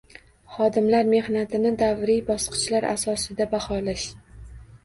[0.53, 4.09] Xodimlar mehnatini davriy bosqichlar asosida baholash